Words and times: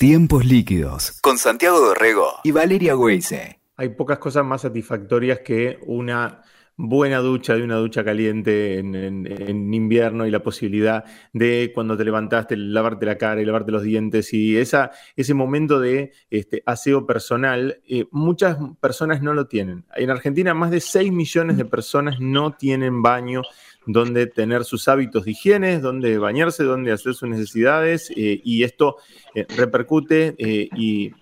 Tiempos 0.00 0.46
líquidos 0.46 1.20
con 1.20 1.36
Santiago 1.36 1.78
Dorrego 1.78 2.40
y 2.42 2.52
Valeria 2.52 2.96
Weise. 2.96 3.60
Hay 3.76 3.90
pocas 3.90 4.18
cosas 4.18 4.46
más 4.46 4.62
satisfactorias 4.62 5.40
que 5.40 5.78
una 5.82 6.40
buena 6.74 7.18
ducha 7.18 7.54
de 7.54 7.62
una 7.62 7.76
ducha 7.76 8.02
caliente 8.02 8.78
en, 8.78 9.74
invierno 9.74 10.26
y 10.26 10.30
la 10.30 10.42
posibilidad 10.42 11.04
de 11.34 11.70
cuando 11.74 11.98
te 11.98 12.04
levantaste 12.06 12.56
lavarte 12.56 13.04
la 13.04 13.18
cara 13.18 13.42
y 13.42 13.44
lavarte 13.44 13.72
los 13.72 13.82
dientes 13.82 14.32
y 14.32 14.56
esa, 14.56 14.90
ese 15.16 15.34
momento 15.34 15.78
de 15.78 16.12
este, 16.30 16.62
aseo 16.64 17.04
personal, 17.04 17.82
eh, 17.86 18.06
muchas 18.10 18.56
personas 18.80 19.20
no 19.20 19.34
lo 19.34 19.48
tienen. 19.48 19.84
En 19.96 20.08
Argentina 20.08 20.54
más 20.54 20.70
de 20.70 20.80
6 20.80 21.12
millones 21.12 21.58
de 21.58 21.66
personas 21.66 22.20
no 22.20 22.52
tienen 22.52 23.02
baño 23.02 23.42
donde 23.86 24.26
tener 24.26 24.64
sus 24.64 24.88
hábitos 24.88 25.24
de 25.24 25.32
higiene, 25.32 25.80
donde 25.80 26.18
bañarse, 26.18 26.64
donde 26.64 26.92
hacer 26.92 27.14
sus 27.14 27.28
necesidades, 27.28 28.10
eh, 28.14 28.40
y 28.44 28.62
esto 28.62 28.96
eh, 29.34 29.46
repercute 29.56 30.34
eh, 30.38 30.68
y, 30.76 31.12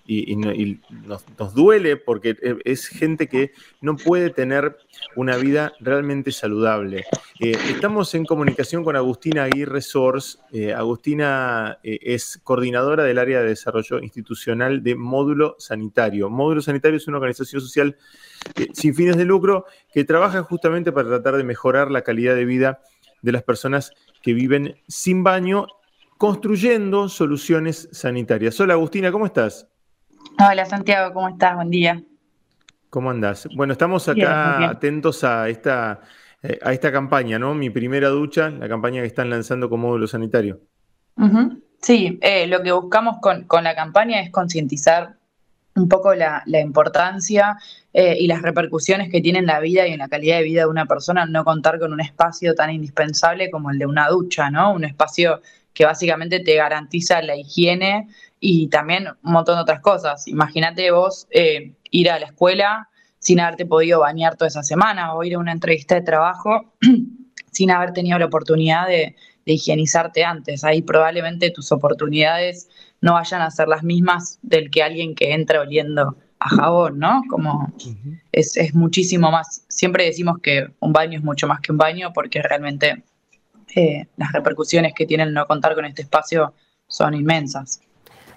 nos, 1.37 1.53
duele 1.53 1.97
porque 1.97 2.35
es 2.65 2.87
gente 2.87 3.27
que 3.27 3.51
no 3.81 3.95
puede 3.95 4.29
tener 4.29 4.77
una 5.15 5.37
vida 5.37 5.73
realmente 5.79 6.31
saludable. 6.31 7.05
estamos 7.39 8.13
en 8.15 8.25
comunicación 8.25 8.83
con 8.83 8.95
Agustina 8.95 9.43
Aguirre 9.43 9.81
Sors. 9.81 10.39
Agustina 10.75 11.79
es 11.83 12.39
coordinadora 12.43 13.03
del 13.03 13.19
área 13.19 13.41
de 13.41 13.49
desarrollo 13.49 13.99
institucional 14.01 14.83
de 14.83 14.95
Módulo 14.95 15.55
Sanitario. 15.59 16.29
Módulo 16.29 16.61
Sanitario 16.61 16.97
es 16.97 17.07
una 17.07 17.17
organización 17.17 17.61
social 17.61 17.95
sin 18.73 18.93
fines 18.93 19.17
de 19.17 19.25
lucro 19.25 19.65
que 19.93 20.03
trabaja 20.03 20.43
justamente 20.43 20.91
para 20.91 21.09
tratar 21.09 21.35
de 21.37 21.43
mejorar 21.43 21.91
la 21.91 22.01
calidad 22.01 22.35
de 22.35 22.45
vida 22.45 22.81
de 23.21 23.31
las 23.31 23.43
personas 23.43 23.91
que 24.21 24.33
viven 24.33 24.75
sin 24.87 25.23
baño, 25.23 25.67
construyendo 26.17 27.09
soluciones 27.09 27.89
sanitarias. 27.91 28.59
Hola 28.59 28.73
Agustina, 28.73 29.11
¿cómo 29.11 29.25
estás? 29.25 29.67
Hola 30.37 30.65
Santiago, 30.65 31.13
¿cómo 31.13 31.29
estás? 31.29 31.55
Buen 31.55 31.69
día. 31.69 32.03
¿Cómo 32.89 33.11
andás? 33.11 33.47
Bueno, 33.55 33.73
estamos 33.73 34.07
acá 34.09 34.69
atentos 34.69 35.23
a 35.23 35.47
esta, 35.47 36.01
eh, 36.41 36.59
a 36.61 36.73
esta 36.73 36.91
campaña, 36.91 37.37
¿no? 37.37 37.53
Mi 37.53 37.69
primera 37.69 38.09
ducha, 38.09 38.49
la 38.49 38.67
campaña 38.67 39.01
que 39.01 39.07
están 39.07 39.29
lanzando 39.29 39.69
con 39.69 39.81
módulo 39.81 40.07
sanitario. 40.07 40.59
Sí, 41.81 42.17
eh, 42.21 42.47
lo 42.47 42.63
que 42.63 42.71
buscamos 42.71 43.17
con, 43.21 43.43
con 43.43 43.63
la 43.63 43.75
campaña 43.75 44.21
es 44.21 44.31
concientizar 44.31 45.19
un 45.75 45.87
poco 45.87 46.13
la, 46.13 46.43
importancia 46.45 47.57
eh, 47.91 48.15
y 48.19 48.27
las 48.27 48.41
repercusiones 48.43 49.09
que 49.09 49.19
tiene 49.19 49.39
en 49.39 49.47
la 49.47 49.59
vida 49.59 49.87
y 49.87 49.93
en 49.93 49.99
la 49.99 50.09
calidad 50.09 50.37
de 50.37 50.43
vida 50.43 50.61
de 50.61 50.67
una 50.67 50.85
persona 50.85 51.25
no 51.25 51.43
contar 51.43 51.79
con 51.79 51.91
un 51.91 52.01
espacio 52.01 52.53
tan 52.53 52.69
indispensable 52.69 53.49
como 53.49 53.71
el 53.71 53.79
de 53.79 53.87
una 53.87 54.07
ducha, 54.09 54.51
¿no? 54.51 54.73
Un 54.73 54.83
espacio 54.83 55.41
que 55.73 55.85
básicamente 55.85 56.39
te 56.39 56.55
garantiza 56.55 57.21
la 57.21 57.35
higiene 57.35 58.07
y 58.39 58.67
también 58.67 59.07
un 59.23 59.31
montón 59.31 59.55
de 59.55 59.61
otras 59.61 59.79
cosas. 59.81 60.27
Imagínate 60.27 60.91
vos 60.91 61.27
eh, 61.31 61.73
ir 61.89 62.11
a 62.11 62.19
la 62.19 62.27
escuela 62.27 62.89
sin 63.17 63.39
haberte 63.39 63.65
podido 63.65 64.01
bañar 64.01 64.35
toda 64.35 64.49
esa 64.49 64.63
semana 64.63 65.15
o 65.15 65.23
ir 65.23 65.35
a 65.35 65.39
una 65.39 65.51
entrevista 65.51 65.95
de 65.95 66.01
trabajo 66.01 66.73
sin 67.51 67.71
haber 67.71 67.91
tenido 67.93 68.19
la 68.19 68.25
oportunidad 68.25 68.87
de, 68.87 69.15
de 69.45 69.53
higienizarte 69.53 70.23
antes. 70.23 70.63
Ahí 70.63 70.83
probablemente 70.83 71.49
tus 71.49 71.71
oportunidades 71.71 72.69
no 73.01 73.13
vayan 73.13 73.41
a 73.41 73.49
ser 73.49 73.67
las 73.67 73.83
mismas 73.83 74.37
del 74.43 74.69
que 74.69 74.83
alguien 74.83 75.15
que 75.15 75.33
entra 75.33 75.61
oliendo 75.61 76.17
a 76.39 76.49
jabón, 76.49 76.99
¿no? 76.99 77.21
Como 77.29 77.71
es, 78.31 78.73
muchísimo 78.73 79.29
más. 79.31 79.65
Siempre 79.67 80.05
decimos 80.05 80.39
que 80.41 80.67
un 80.79 80.93
baño 80.93 81.19
es 81.19 81.23
mucho 81.23 81.47
más 81.47 81.59
que 81.59 81.71
un 81.71 81.77
baño 81.77 82.11
porque 82.13 82.41
realmente 82.41 83.03
eh, 83.75 84.07
las 84.15 84.31
repercusiones 84.31 84.93
que 84.93 85.05
tienen 85.05 85.33
no 85.33 85.45
contar 85.45 85.75
con 85.75 85.85
este 85.85 86.01
espacio 86.01 86.53
son 86.87 87.13
inmensas. 87.13 87.81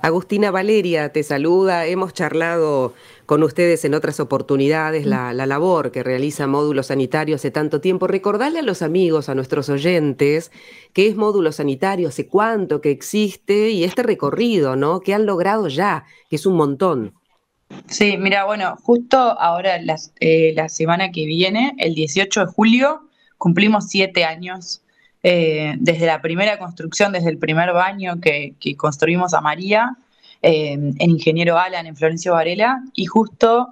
Agustina 0.02 0.50
Valeria 0.50 1.12
te 1.12 1.22
saluda. 1.22 1.86
Hemos 1.86 2.12
charlado 2.12 2.92
con 3.24 3.44
ustedes 3.44 3.84
en 3.84 3.94
otras 3.94 4.18
oportunidades 4.18 5.06
la, 5.06 5.32
labor 5.32 5.92
que 5.92 6.02
realiza 6.02 6.48
Módulo 6.48 6.82
Sanitario 6.82 7.36
hace 7.36 7.52
tanto 7.52 7.80
tiempo. 7.80 8.08
Recordarle 8.08 8.58
a 8.58 8.62
los 8.62 8.82
amigos, 8.82 9.28
a 9.28 9.36
nuestros 9.36 9.68
oyentes, 9.68 10.50
qué 10.92 11.06
es 11.06 11.14
Módulo 11.14 11.52
Sanitario, 11.52 12.08
hace 12.08 12.26
cuánto 12.26 12.80
que 12.80 12.90
existe 12.90 13.70
y 13.70 13.84
este 13.84 14.02
recorrido, 14.02 14.74
¿no? 14.74 14.98
Que 14.98 15.14
han 15.14 15.24
logrado 15.24 15.68
ya, 15.68 16.04
que 16.28 16.34
es 16.34 16.46
un 16.46 16.56
montón. 16.56 17.14
Sí, 17.88 18.16
mira, 18.16 18.44
bueno, 18.44 18.76
justo 18.82 19.18
ahora 19.18 19.78
eh, 20.20 20.52
la 20.54 20.68
semana 20.68 21.10
que 21.10 21.26
viene, 21.26 21.74
el 21.78 21.94
18 21.94 22.40
de 22.40 22.46
julio, 22.46 23.08
cumplimos 23.38 23.88
siete 23.88 24.24
años 24.24 24.82
eh, 25.22 25.74
desde 25.78 26.06
la 26.06 26.20
primera 26.20 26.58
construcción, 26.58 27.12
desde 27.12 27.30
el 27.30 27.38
primer 27.38 27.72
baño 27.72 28.20
que, 28.20 28.54
construimos 28.76 29.34
a 29.34 29.40
María, 29.40 29.96
eh, 30.42 30.72
en 30.72 31.10
Ingeniero 31.10 31.58
Alan, 31.58 31.86
en 31.86 31.96
Florencio 31.96 32.32
Varela, 32.32 32.82
y 32.94 33.06
justo 33.06 33.68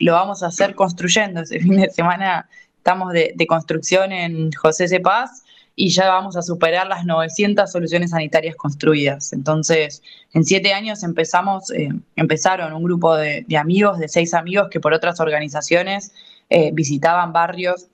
lo 0.00 0.12
vamos 0.14 0.42
a 0.42 0.48
hacer 0.48 0.74
construyendo. 0.74 1.42
Ese 1.42 1.60
fin 1.60 1.76
de 1.76 1.90
semana 1.90 2.48
estamos 2.76 3.12
de, 3.12 3.46
construcción 3.46 4.12
en 4.12 4.50
José 4.52 4.88
C. 4.88 5.00
Paz 5.00 5.44
y 5.80 5.90
ya 5.90 6.08
vamos 6.08 6.36
a 6.36 6.42
superar 6.42 6.88
las 6.88 7.06
900 7.06 7.70
soluciones 7.70 8.10
sanitarias 8.10 8.56
construidas. 8.56 9.32
Entonces, 9.32 10.02
en 10.34 10.42
siete 10.44 10.72
años 10.72 11.04
empezamos, 11.04 11.72
empezaron 12.16 12.72
un 12.72 12.82
grupo 12.82 13.14
de, 13.14 13.46
amigos, 13.56 14.00
de 14.00 14.08
seis 14.08 14.34
amigos 14.34 14.68
que 14.72 14.80
por 14.80 14.92
otras 14.92 15.20
organizaciones 15.20 16.12
visitaban 16.72 17.32
barrios 17.32 17.86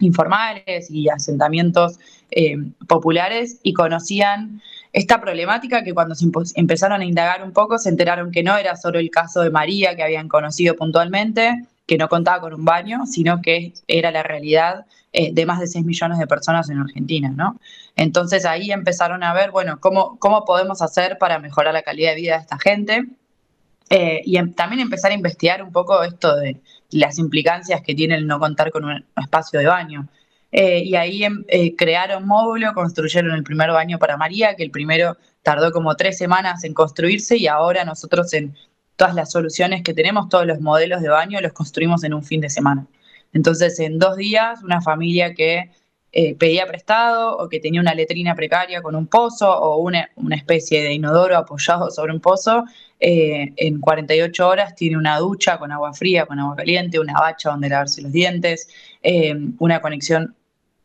informales 0.00 0.90
y 0.90 1.08
asentamientos 1.08 1.98
eh, 2.30 2.56
populares 2.88 3.60
y 3.62 3.74
conocían 3.74 4.60
esta 4.92 5.20
problemática 5.20 5.84
que 5.84 5.94
cuando 5.94 6.14
se 6.16 6.26
empezaron 6.56 7.00
a 7.00 7.04
indagar 7.04 7.44
un 7.44 7.52
poco 7.52 7.78
se 7.78 7.90
enteraron 7.90 8.32
que 8.32 8.42
no 8.42 8.56
era 8.56 8.76
solo 8.76 8.98
el 8.98 9.10
caso 9.10 9.42
de 9.42 9.50
María 9.50 9.94
que 9.94 10.02
habían 10.02 10.28
conocido 10.28 10.74
puntualmente, 10.74 11.64
que 11.86 11.96
no 11.96 12.08
contaba 12.08 12.40
con 12.40 12.54
un 12.54 12.64
baño, 12.64 13.06
sino 13.06 13.40
que 13.42 13.72
era 13.88 14.10
la 14.10 14.22
realidad 14.22 14.86
eh, 15.12 15.32
de 15.32 15.44
más 15.44 15.58
de 15.58 15.66
6 15.66 15.84
millones 15.84 16.18
de 16.18 16.26
personas 16.28 16.70
en 16.70 16.78
Argentina, 16.78 17.32
¿no? 17.34 17.58
Entonces 17.96 18.44
ahí 18.44 18.70
empezaron 18.70 19.24
a 19.24 19.34
ver, 19.34 19.50
bueno, 19.50 19.80
cómo, 19.80 20.16
cómo 20.20 20.44
podemos 20.44 20.82
hacer 20.82 21.18
para 21.18 21.40
mejorar 21.40 21.74
la 21.74 21.82
calidad 21.82 22.10
de 22.10 22.20
vida 22.20 22.34
de 22.36 22.42
esta 22.42 22.58
gente 22.60 23.06
eh, 23.90 24.20
y 24.24 24.36
em, 24.36 24.52
también 24.54 24.80
empezar 24.80 25.10
a 25.10 25.14
investigar 25.14 25.64
un 25.64 25.72
poco 25.72 26.02
esto 26.04 26.36
de 26.36 26.60
las 26.92 27.18
implicancias 27.18 27.82
que 27.82 27.94
tiene 27.94 28.14
el 28.14 28.26
no 28.28 28.38
contar 28.38 28.70
con 28.70 28.84
un 28.84 29.04
espacio 29.16 29.58
de 29.58 29.66
baño. 29.66 30.08
Eh, 30.52 30.82
y 30.84 30.94
ahí 30.94 31.24
em, 31.24 31.44
crearon 31.76 32.26
módulo, 32.26 32.72
construyeron 32.72 33.34
el 33.34 33.42
primer 33.42 33.72
baño 33.72 33.98
para 33.98 34.16
María, 34.16 34.54
que 34.54 34.62
el 34.62 34.70
primero 34.70 35.16
tardó 35.42 35.72
como 35.72 35.96
tres 35.96 36.18
semanas 36.18 36.62
en 36.62 36.72
construirse 36.72 37.36
y 37.36 37.48
ahora 37.48 37.84
nosotros 37.84 38.32
en 38.34 38.54
todas 39.00 39.14
las 39.14 39.30
soluciones 39.30 39.82
que 39.82 39.94
tenemos, 39.94 40.28
todos 40.28 40.44
los 40.44 40.60
modelos 40.60 41.00
de 41.00 41.08
baño, 41.08 41.40
los 41.40 41.54
construimos 41.54 42.04
en 42.04 42.12
un 42.12 42.22
fin 42.22 42.42
de 42.42 42.50
semana. 42.50 42.86
Entonces, 43.32 43.80
en 43.80 43.98
dos 43.98 44.14
días, 44.18 44.62
una 44.62 44.82
familia 44.82 45.32
que 45.32 45.70
eh, 46.12 46.34
pedía 46.34 46.66
prestado 46.66 47.38
o 47.38 47.48
que 47.48 47.60
tenía 47.60 47.80
una 47.80 47.94
letrina 47.94 48.34
precaria 48.34 48.82
con 48.82 48.94
un 48.94 49.06
pozo 49.06 49.50
o 49.50 49.78
una, 49.78 50.10
especie 50.32 50.82
de 50.82 50.92
inodoro 50.92 51.34
apoyado 51.38 51.90
sobre 51.90 52.12
un 52.12 52.20
pozo, 52.20 52.64
eh, 52.98 53.54
en 53.56 53.80
48 53.80 54.46
horas 54.46 54.74
tiene 54.74 54.98
una 54.98 55.18
ducha 55.18 55.56
con 55.56 55.72
agua 55.72 55.94
fría, 55.94 56.26
con 56.26 56.38
agua 56.38 56.56
caliente, 56.56 57.00
una 57.00 57.14
bacha 57.14 57.48
donde 57.48 57.70
lavarse 57.70 58.02
los 58.02 58.12
dientes, 58.12 58.68
eh, 59.02 59.34
una 59.60 59.80
conexión 59.80 60.36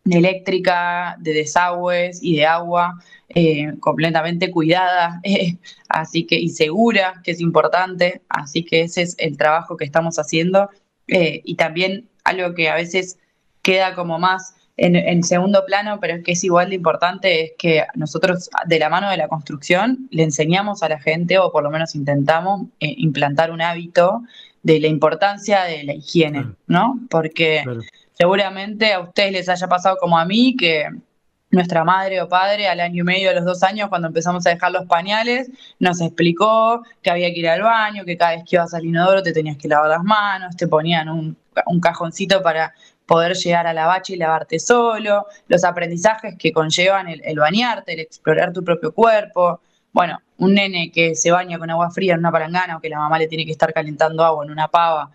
eléctrica, 0.09 1.15
de 1.19 1.33
desagües 1.33 2.21
y 2.21 2.37
de 2.37 2.45
agua 2.45 2.95
completamente 3.79 4.51
cuidada, 4.51 5.19
así 5.89 6.25
que 6.25 6.35
y 6.35 6.49
segura, 6.49 7.21
que 7.23 7.31
es 7.31 7.41
importante, 7.41 8.21
así 8.29 8.63
que 8.63 8.81
ese 8.81 9.01
es 9.01 9.15
el 9.17 9.35
trabajo 9.37 9.75
que 9.75 9.83
estamos 9.83 10.19
haciendo. 10.19 10.69
Y 11.07 11.55
también 11.55 12.07
algo 12.23 12.53
que 12.53 12.69
a 12.69 12.75
veces 12.75 13.17
queda 13.61 13.95
como 13.95 14.19
más 14.19 14.55
en, 14.77 15.23
segundo 15.23 15.65
plano, 15.65 15.99
pero 16.01 16.15
es 16.15 16.23
que 16.23 16.33
es 16.33 16.43
igual 16.43 16.69
de 16.69 16.75
importante, 16.75 17.43
es 17.43 17.51
que 17.57 17.85
nosotros 17.95 18.49
de 18.67 18.79
la 18.79 18.89
mano 18.89 19.09
de 19.09 19.17
la 19.17 19.27
construcción 19.27 20.07
le 20.11 20.23
enseñamos 20.23 20.83
a 20.83 20.89
la 20.89 20.99
gente, 20.99 21.39
o 21.39 21.51
por 21.51 21.63
lo 21.63 21.71
menos 21.71 21.95
intentamos 21.95 22.67
eh, 22.79 22.93
implantar 22.97 23.51
un 23.51 23.61
hábito 23.61 24.23
de 24.63 24.79
la 24.79 24.87
importancia 24.87 25.63
de 25.63 25.83
la 25.83 25.93
higiene, 25.93 26.47
¿no? 26.67 26.99
Porque 27.09 27.63
seguramente 28.15 28.93
a 28.93 29.01
ustedes 29.01 29.31
les 29.31 29.49
haya 29.49 29.67
pasado 29.67 29.97
como 29.99 30.17
a 30.17 30.25
mí, 30.25 30.55
que 30.57 30.89
nuestra 31.51 31.83
madre 31.83 32.21
o 32.21 32.27
padre 32.27 32.67
al 32.67 32.79
año 32.79 33.01
y 33.01 33.05
medio, 33.05 33.29
a 33.29 33.33
los 33.33 33.45
dos 33.45 33.63
años, 33.63 33.89
cuando 33.89 34.07
empezamos 34.07 34.45
a 34.45 34.49
dejar 34.49 34.71
los 34.71 34.85
pañales, 34.87 35.49
nos 35.79 36.01
explicó 36.01 36.83
que 37.01 37.11
había 37.11 37.31
que 37.33 37.39
ir 37.39 37.49
al 37.49 37.61
baño, 37.61 38.03
que 38.03 38.17
cada 38.17 38.35
vez 38.35 38.43
que 38.49 38.57
ibas 38.57 38.73
al 38.73 38.85
inodoro 38.85 39.23
te 39.23 39.31
tenías 39.31 39.57
que 39.57 39.67
lavar 39.67 39.89
las 39.89 40.03
manos, 40.03 40.55
te 40.57 40.67
ponían 40.67 41.07
un, 41.09 41.37
un 41.67 41.79
cajoncito 41.79 42.41
para 42.41 42.73
poder 43.05 43.35
llegar 43.35 43.67
a 43.67 43.73
la 43.73 44.01
y 44.07 44.15
lavarte 44.15 44.59
solo, 44.59 45.25
los 45.47 45.63
aprendizajes 45.63 46.35
que 46.37 46.51
conllevan 46.51 47.07
el, 47.07 47.39
bañarte, 47.39 47.93
el 47.93 47.99
explorar 47.99 48.51
tu 48.51 48.63
propio 48.63 48.93
cuerpo. 48.93 49.61
Bueno, 49.93 50.19
un 50.37 50.55
nene 50.55 50.91
que 50.91 51.15
se 51.15 51.31
baña 51.31 51.57
con 51.57 51.69
agua 51.69 51.91
fría 51.91 52.13
en 52.13 52.19
una 52.19 52.31
palangana 52.31 52.77
o 52.77 52.81
que 52.81 52.89
la 52.89 52.97
mamá 52.97 53.17
le 53.19 53.27
tiene 53.27 53.45
que 53.45 53.51
estar 53.51 53.71
calentando 53.73 54.23
agua 54.25 54.43
en 54.43 54.51
una 54.51 54.67
pava 54.67 55.11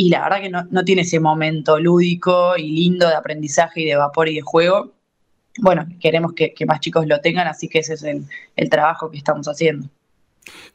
y 0.00 0.08
la 0.08 0.22
verdad 0.22 0.40
que 0.40 0.48
no, 0.48 0.82
tiene 0.82 1.02
ese 1.02 1.20
momento 1.20 1.78
lúdico 1.78 2.56
y 2.56 2.70
lindo 2.70 3.06
de 3.06 3.14
aprendizaje 3.16 3.82
y 3.82 3.84
de 3.84 3.96
vapor 3.96 4.30
y 4.30 4.36
de 4.36 4.40
juego. 4.40 4.94
Bueno, 5.58 5.86
queremos 6.00 6.32
que, 6.32 6.54
más 6.66 6.80
chicos 6.80 7.06
lo 7.06 7.20
tengan, 7.20 7.46
así 7.46 7.68
que 7.68 7.80
ese 7.80 7.92
es 7.92 8.02
el 8.02 8.70
trabajo 8.70 9.10
que 9.10 9.18
estamos 9.18 9.46
haciendo. 9.46 9.90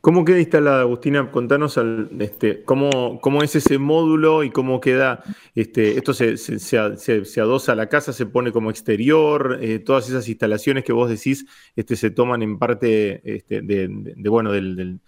¿Cómo 0.01 0.23
queda 0.23 0.39
instalada, 0.39 0.81
Agustina? 0.81 1.31
Contanos 1.31 1.79
este, 2.19 2.63
cómo, 2.63 3.19
cómo, 3.21 3.41
es 3.41 3.55
ese 3.55 3.77
módulo 3.77 4.43
y 4.43 4.51
cómo 4.51 4.79
queda. 4.79 5.23
Este, 5.55 5.97
esto 5.97 6.13
se, 6.13 6.37
se, 6.37 7.41
adosa 7.41 7.71
a 7.71 7.75
la 7.75 7.89
casa, 7.89 8.13
se 8.13 8.25
pone 8.25 8.51
como 8.51 8.69
exterior, 8.69 9.57
eh, 9.61 9.79
todas 9.79 10.07
esas 10.07 10.27
instalaciones 10.29 10.83
que 10.83 10.93
vos 10.93 11.09
decís 11.09 11.45
este, 11.75 11.95
se 11.95 12.11
toman 12.11 12.43
en 12.43 12.59
parte 12.59 13.21
este, 13.35 13.61
de, 13.61 13.87
bueno, 14.29 14.51
del, 14.51 14.99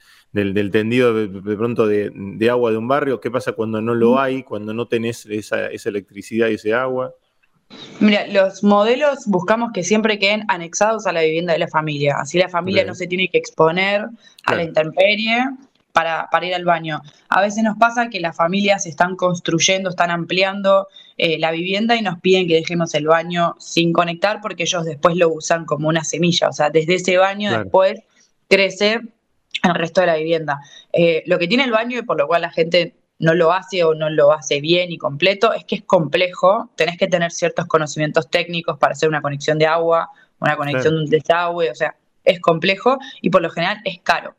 tendido 0.72 1.14
de, 1.14 1.56
pronto 1.56 1.86
de, 1.86 2.50
agua 2.50 2.72
de 2.72 2.78
un 2.78 2.88
barrio. 2.88 3.20
¿Qué 3.20 3.30
pasa 3.30 3.52
cuando 3.52 3.82
no 3.82 3.94
lo 3.94 4.20
hay, 4.20 4.44
cuando 4.44 4.74
no 4.74 4.88
tenés 4.88 5.26
esa, 5.28 5.68
esa 5.68 5.90
electricidad 5.90 6.50
y 6.50 6.56
ese 6.56 6.74
agua? 6.74 7.14
Mira, 8.00 8.28
los 8.28 8.64
modelos 8.64 9.26
buscamos 9.26 9.72
que 9.74 9.84
siempre 9.84 10.20
queden 10.20 10.44
anexados 10.48 11.08
a 11.08 11.12
la 11.12 11.22
vivienda 11.22 11.54
de 11.54 11.60
la 11.60 11.68
familia, 11.68 12.18
así 12.20 12.38
la 12.38 12.50
familia 12.50 12.86
no 12.86 12.94
se 12.94 13.08
tiene 13.08 13.28
que 13.28 13.38
exponer 13.38 14.06
a 14.46 14.56
la 14.56 14.64
intemperie 14.64 15.44
para, 15.92 16.46
ir 16.46 16.54
al 16.54 16.64
baño. 16.64 17.02
A 17.30 17.42
veces 17.42 17.64
nos 17.64 17.76
pasa 17.78 18.10
que 18.10 18.20
las 18.20 18.36
familias 18.36 18.86
están 18.86 19.16
construyendo, 19.16 19.90
están 19.90 20.12
ampliando 20.12 20.88
eh, 21.18 21.40
la 21.40 21.50
vivienda 21.50 21.96
y 21.96 22.04
nos 22.04 22.20
piden 22.22 22.48
que 22.48 22.54
dejemos 22.54 22.94
el 22.94 23.08
baño 23.08 23.56
sin 23.58 23.94
conectar 23.94 24.40
porque 24.40 24.64
ellos 24.64 24.86
después 24.86 25.16
lo 25.16 25.30
usan 25.30 25.66
como 25.66 25.88
una 25.88 26.04
semilla, 26.04 26.50
o 26.50 26.54
sea, 26.54 26.70
desde 26.70 26.96
ese 26.96 27.18
baño 27.18 27.52
después 27.52 28.00
crece 28.48 29.02
el 29.64 29.74
resto 29.74 30.02
de 30.02 30.08
la 30.08 30.18
vivienda. 30.18 30.60
Eh, 30.94 31.24
lo 31.26 31.40
que 31.40 31.48
tiene 31.48 31.64
el 31.64 31.72
baño 31.72 31.98
y 31.98 32.04
por 32.04 32.18
lo 32.18 32.28
cual 32.28 32.44
la 32.44 32.52
gente 32.52 32.94
no 33.20 33.34
lo 33.34 33.52
hace 33.52 33.84
o 33.84 33.96
no 33.96 34.10
lo 34.10 34.32
hace 34.32 34.62
bien 34.62 34.92
y 34.92 34.98
completo, 34.98 35.54
es 35.54 35.66
que 35.66 35.76
es 35.76 35.84
complejo, 35.84 36.70
tenés 36.76 36.98
que 36.98 37.08
tener 37.08 37.32
ciertos 37.32 37.66
conocimientos 37.66 38.30
técnicos 38.30 38.78
para 38.78 38.94
hacer 38.94 39.10
una 39.10 39.22
conexión 39.22 39.58
de 39.58 39.66
agua, 39.66 40.10
una 40.40 40.56
conexión 40.56 40.96
de 40.96 41.02
un 41.02 41.10
desagüe, 41.10 41.72
o 41.72 41.76
sea, 41.76 41.96
es 42.24 42.40
complejo 42.40 42.98
y 43.22 43.30
por 43.30 43.42
lo 43.42 43.50
general 43.50 43.82
es 43.86 44.00
caro. 44.02 44.36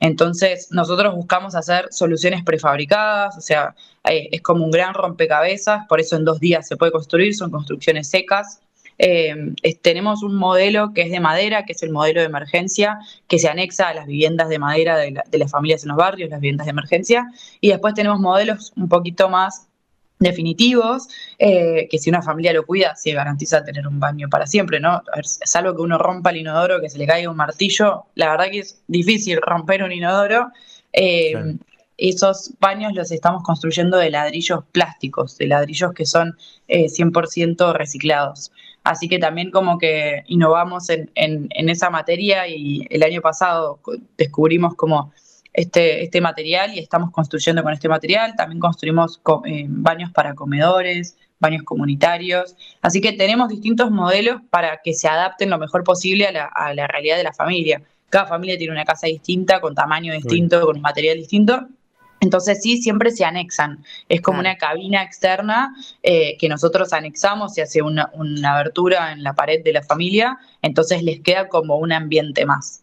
Entonces, 0.00 0.68
nosotros 0.70 1.14
buscamos 1.14 1.54
hacer 1.54 1.88
soluciones 1.90 2.42
prefabricadas, 2.44 3.36
o 3.36 3.40
sea, 3.40 3.74
eh, 4.08 4.28
es 4.32 4.40
como 4.40 4.64
un 4.64 4.70
gran 4.70 4.94
rompecabezas, 4.94 5.86
por 5.88 6.00
eso 6.00 6.16
en 6.16 6.24
dos 6.24 6.40
días 6.40 6.66
se 6.66 6.76
puede 6.76 6.92
construir, 6.92 7.34
son 7.34 7.50
construcciones 7.50 8.08
secas, 8.08 8.60
eh, 9.04 9.34
tenemos 9.82 10.22
un 10.22 10.36
modelo 10.36 10.92
que 10.94 11.02
es 11.02 11.10
de 11.10 11.18
madera, 11.18 11.64
que 11.64 11.72
es 11.72 11.82
el 11.82 11.90
modelo 11.90 12.20
de 12.20 12.26
emergencia, 12.26 13.00
que 13.26 13.40
se 13.40 13.48
anexa 13.48 13.88
a 13.88 13.94
las 13.94 14.06
viviendas 14.06 14.48
de 14.48 14.60
madera 14.60 14.96
de, 14.96 15.38
las 15.38 15.50
familias 15.50 15.82
en 15.82 15.88
los 15.88 15.96
barrios, 15.96 16.30
las 16.30 16.40
viviendas 16.40 16.66
de 16.66 16.70
emergencia. 16.70 17.26
Y 17.60 17.70
después 17.70 17.94
tenemos 17.94 18.20
modelos 18.20 18.72
un 18.76 18.88
poquito 18.88 19.28
más 19.28 19.66
definitivos, 20.20 21.08
eh, 21.40 21.88
que 21.90 21.98
si 21.98 22.10
una 22.10 22.22
familia 22.22 22.52
lo 22.52 22.64
cuida, 22.64 22.94
se 22.94 23.10
garantiza 23.12 23.64
tener 23.64 23.88
un 23.88 23.98
baño 23.98 24.28
para 24.28 24.46
siempre, 24.46 24.78
¿no? 24.78 25.02
salvo 25.20 25.74
que 25.74 25.82
uno 25.82 25.98
rompa 25.98 26.30
el 26.30 26.36
inodoro, 26.36 26.80
que 26.80 26.88
se 26.88 26.96
le 26.96 27.08
caiga 27.08 27.28
un 27.28 27.36
martillo, 27.36 28.04
la 28.14 28.30
verdad 28.30 28.52
que 28.52 28.60
es 28.60 28.82
difícil 28.86 29.40
romper 29.42 29.82
un 29.82 29.90
inodoro. 29.90 30.52
Eh, 30.92 31.56
esos 31.98 32.52
baños 32.58 32.94
los 32.94 33.10
estamos 33.12 33.42
construyendo 33.42 33.96
de 33.96 34.10
ladrillos 34.10 34.64
plásticos, 34.72 35.38
de 35.38 35.46
ladrillos 35.46 35.92
que 35.92 36.06
son 36.06 36.36
100% 36.68 37.74
reciclados. 37.74 38.50
Así 38.84 39.08
que 39.08 39.18
también 39.18 39.50
como 39.50 39.78
que 39.78 40.24
innovamos 40.26 40.88
en, 40.90 41.48
esa 41.54 41.90
materia 41.90 42.48
y 42.48 42.86
el 42.90 43.02
año 43.02 43.20
pasado 43.20 43.80
descubrimos 44.16 44.74
como 44.74 45.12
este, 45.52 46.02
este 46.02 46.20
material 46.20 46.74
y 46.74 46.80
estamos 46.80 47.12
construyendo 47.12 47.62
con 47.62 47.72
este 47.72 47.88
material. 47.88 48.34
También 48.36 48.58
construimos 48.58 49.20
eh, 49.44 49.66
baños 49.68 50.10
para 50.10 50.34
comedores, 50.34 51.16
baños 51.38 51.62
comunitarios. 51.62 52.56
Así 52.80 53.00
que 53.00 53.12
tenemos 53.12 53.48
distintos 53.48 53.90
modelos 53.90 54.40
para 54.50 54.80
que 54.82 54.94
se 54.94 55.06
adapten 55.06 55.50
lo 55.50 55.58
mejor 55.58 55.84
posible 55.84 56.26
a 56.26 56.32
la, 56.32 56.44
a 56.46 56.74
la 56.74 56.88
realidad 56.88 57.16
de 57.16 57.24
la 57.24 57.32
familia. 57.32 57.82
Cada 58.10 58.26
familia 58.26 58.58
tiene 58.58 58.72
una 58.72 58.84
casa 58.84 59.06
distinta, 59.06 59.60
con 59.60 59.74
tamaño 59.74 60.12
distinto, 60.12 60.66
con 60.66 60.76
un 60.76 60.82
material 60.82 61.18
distinto. 61.18 61.68
Entonces 62.22 62.62
sí, 62.62 62.80
siempre 62.80 63.10
se 63.10 63.24
anexan. 63.24 63.84
Es 64.08 64.20
como 64.20 64.38
una 64.38 64.56
cabina 64.56 65.02
externa 65.02 65.74
eh, 66.04 66.36
que 66.38 66.48
nosotros 66.48 66.92
anexamos, 66.92 67.52
se 67.52 67.62
hace 67.62 67.82
una, 67.82 68.10
una 68.14 68.54
abertura 68.54 69.10
en 69.12 69.24
la 69.24 69.34
pared 69.34 69.62
de 69.64 69.72
la 69.72 69.82
familia, 69.82 70.38
entonces 70.62 71.02
les 71.02 71.20
queda 71.20 71.48
como 71.48 71.76
un 71.78 71.92
ambiente 71.92 72.46
más. 72.46 72.81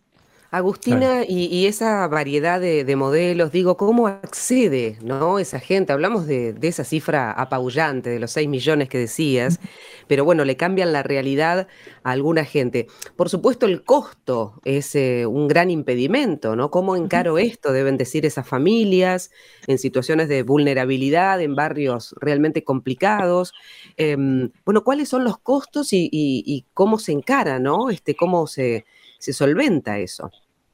Agustina, 0.52 1.26
y, 1.28 1.68
esa 1.68 2.08
variedad 2.08 2.60
de, 2.60 2.96
modelos, 2.96 3.52
digo, 3.52 3.78
¿cómo 3.78 4.08
accede 4.08 4.98
¿no? 5.04 5.38
esa 5.38 5.60
gente? 5.60 5.94
Hablamos 5.94 6.26
de, 6.26 6.56
esa 6.64 6.84
cifra 6.84 7.32
apabullante, 7.32 8.10
de 8.10 8.20
los 8.20 8.32
6 8.32 8.50
millones 8.50 8.90
que 8.90 8.98
decías, 8.98 9.60
pero 10.08 10.26
bueno, 10.26 10.46
le 10.46 10.58
cambian 10.58 10.92
la 10.92 11.04
realidad 11.04 11.68
a 12.04 12.12
alguna 12.12 12.46
gente. 12.46 12.88
Por 13.16 13.30
supuesto, 13.30 13.68
el 13.68 13.84
costo 13.84 14.60
es 14.66 14.96
eh, 14.96 15.28
un 15.28 15.48
gran 15.48 15.70
impedimento, 15.70 16.56
¿no? 16.56 16.72
¿Cómo 16.72 16.96
encaro 16.96 17.38
esto? 17.38 17.72
Deben 17.72 17.98
decir 17.98 18.26
esas 18.26 18.48
familias 18.48 19.30
en 19.68 19.78
situaciones 19.78 20.30
de 20.30 20.42
vulnerabilidad, 20.42 21.42
en 21.42 21.54
barrios 21.54 22.16
realmente 22.20 22.64
complicados. 22.64 23.54
Em, 23.98 24.50
bueno, 24.66 24.84
¿cuáles 24.84 25.10
son 25.10 25.24
los 25.24 25.38
costos 25.38 25.90
y, 25.92 26.66
cómo 26.74 26.98
se 26.98 27.12
encara, 27.12 27.60
¿no? 27.60 27.92
Este, 27.92 28.16
¿Cómo 28.16 28.48
se 28.48 28.86
se 29.20 29.34
solventa 29.34 29.98
eso. 30.00 30.32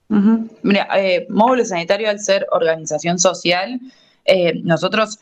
Mira, 0.08 0.88
eh, 0.98 1.26
Módulo 1.30 1.66
Sanitario 1.66 2.10
al 2.10 2.20
ser 2.20 2.46
organización 2.52 3.18
social, 3.18 3.80
eh, 4.24 4.54
nosotros 4.64 5.20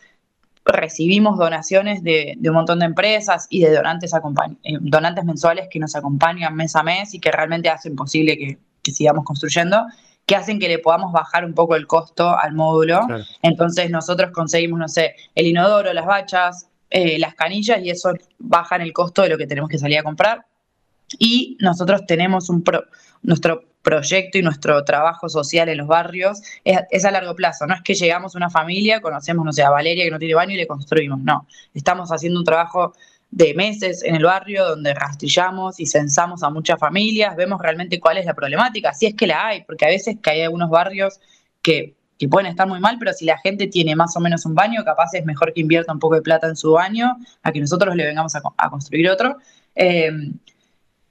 recibimos 0.66 1.38
donaciones 1.38 2.04
de, 2.04 2.38
un 2.42 2.54
montón 2.54 2.80
de 2.80 2.86
empresas 2.86 3.48
y 3.50 3.62
de 3.62 3.74
donantes, 3.74 4.14
eh, 4.14 4.78
donantes 4.82 5.26
mensuales 5.26 5.68
que 5.70 5.80
nos 5.80 5.96
acompañan 5.96 6.56
mes 6.56 6.76
a 6.76 6.84
mes 6.84 7.14
y 7.14 7.20
que 7.20 7.32
realmente 7.32 7.70
hacen 7.70 7.96
posible 7.96 8.38
que, 8.38 8.58
sigamos 8.92 9.24
construyendo, 9.24 9.86
que 10.26 10.36
hacen 10.36 10.60
que 10.60 10.68
le 10.68 10.80
podamos 10.80 11.14
bajar 11.14 11.46
un 11.46 11.54
poco 11.54 11.76
el 11.76 11.88
costo 11.88 12.38
al 12.38 12.54
módulo. 12.54 13.08
Entonces 13.42 13.90
nosotros 13.90 14.32
conseguimos, 14.32 14.80
no 14.80 14.90
sé, 14.90 15.16
el 15.36 15.48
inodoro, 15.48 15.94
las 15.94 16.06
bachas, 16.06 16.68
las 16.92 17.34
canillas 17.36 17.80
y 17.82 17.90
eso 17.90 18.14
baja 18.40 18.76
en 18.76 18.82
el 18.82 18.92
costo 18.92 19.22
de 19.22 19.30
lo 19.30 19.38
que 19.38 19.48
tenemos 19.48 19.70
que 19.70 19.80
salir 19.80 20.00
a 20.00 20.04
comprar. 20.04 20.46
Y 21.18 21.58
nosotros 21.62 22.06
tenemos 22.06 22.50
un 22.50 22.64
nuestro 23.24 23.64
proyecto 23.84 24.38
y 24.38 24.42
nuestro 24.42 24.84
trabajo 24.84 25.30
social 25.30 25.70
en 25.70 25.78
los 25.78 25.88
barrios 25.88 26.42
es, 26.64 27.06
a 27.06 27.12
largo 27.12 27.36
plazo. 27.36 27.68
No 27.68 27.76
es 27.76 27.82
que 27.82 27.94
llegamos 27.94 28.34
a 28.34 28.38
una 28.38 28.50
familia, 28.50 29.02
conocemos, 29.02 29.46
no 29.46 29.52
sé, 29.52 29.62
a 29.62 29.70
Valeria 29.70 30.06
que 30.06 30.12
no 30.12 30.18
tiene 30.20 30.34
baño 30.34 30.54
y 30.54 30.58
le 30.58 30.66
construimos. 30.66 31.20
No, 31.20 31.48
estamos 31.74 32.12
haciendo 32.12 32.40
un 32.40 32.46
trabajo 32.46 32.94
de 33.30 33.54
meses 33.56 34.04
en 34.04 34.16
el 34.16 34.24
barrio 34.24 34.66
donde 34.66 34.94
rastrillamos 34.94 35.80
y 35.80 35.86
censamos 35.86 36.44
a 36.44 36.50
muchas 36.50 36.80
familias, 36.80 37.36
vemos 37.36 37.60
realmente 37.60 38.00
cuál 38.00 38.18
es 38.18 38.26
la 38.26 38.36
problemática, 38.36 38.94
si 38.94 39.08
es 39.08 39.16
que 39.16 39.26
la 39.26 39.48
hay, 39.48 39.64
porque 39.64 39.86
a 39.86 39.88
veces 39.88 40.18
que 40.22 40.30
hay 40.30 40.42
algunos 40.42 40.70
barrios 40.70 41.20
que, 41.62 41.96
pueden 42.30 42.48
estar 42.48 42.66
muy 42.66 42.80
mal, 42.80 42.96
pero 43.00 43.12
si 43.12 43.26
la 43.26 43.38
gente 43.40 43.68
tiene 43.68 43.98
más 43.98 44.16
o 44.16 44.22
menos 44.22 44.46
un 44.46 44.56
baño, 44.56 44.86
capaz 44.86 45.14
es 45.14 45.26
mejor 45.26 45.52
que 45.52 45.60
invierta 45.60 45.92
un 45.92 46.00
poco 46.00 46.16
de 46.16 46.22
plata 46.22 46.48
en 46.48 46.56
su 46.56 46.72
baño 46.72 47.18
a 47.42 47.52
que 47.52 47.60
nosotros 47.60 47.94
le 47.98 48.06
vengamos 48.06 48.34
a, 48.34 48.70
construir 48.70 49.10
otro. 49.10 49.36
Eh, 49.76 50.10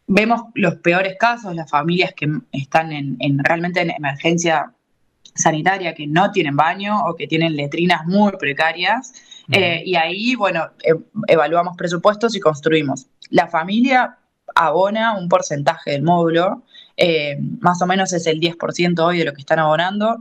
vemos 0.07 0.43
los 0.55 0.77
peores 0.77 1.17
casos, 1.19 1.55
las 1.55 1.71
familias 1.71 2.13
que 2.15 2.29
están 2.53 2.93
en, 2.93 3.39
realmente 3.39 3.81
en 3.81 3.91
emergencia 3.91 4.73
sanitaria, 5.35 5.95
que 5.95 6.07
no 6.07 6.31
tienen 6.31 6.57
baño 6.57 7.05
o 7.07 7.17
que 7.17 7.27
tienen 7.27 7.57
letrinas 7.57 8.07
muy 8.07 8.33
precarias. 8.33 9.13
Eh, 9.51 9.83
y 9.85 9.97
ahí, 9.97 10.35
bueno, 10.35 10.71
e, 10.83 10.93
evaluamos 11.29 11.77
presupuestos 11.77 12.35
y 12.37 12.41
construimos. 12.41 13.07
La 13.31 13.49
familia 13.49 14.19
abona 14.55 15.17
un 15.17 15.29
porcentaje 15.29 15.93
del 15.93 16.03
módulo, 16.03 16.63
eh, 16.97 17.39
más 17.61 17.81
o 17.83 17.87
menos 17.87 18.13
es 18.13 18.27
el 18.27 18.41
10% 18.41 18.99
hoy 19.05 19.19
de 19.19 19.25
lo 19.25 19.33
que 19.33 19.41
están 19.41 19.59
abonando, 19.59 20.19